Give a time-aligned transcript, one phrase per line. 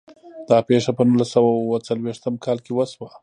[0.49, 3.09] دا پیښه په نولس سوه او اووه څلوېښتم کال کې وشوه.